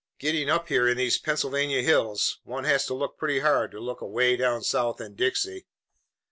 Getting 0.17 0.49
up 0.49 0.67
here 0.69 0.87
in 0.87 0.97
these 0.97 1.19
Pennsylvania 1.19 1.83
hills, 1.83 2.39
one 2.43 2.63
has 2.63 2.87
to 2.87 2.95
look 2.95 3.19
pretty 3.19 3.41
hard 3.41 3.69
to 3.69 3.79
look 3.79 4.01
away 4.01 4.35
down 4.35 4.63
South 4.63 4.99
in 4.99 5.13
Dixie." 5.13 5.67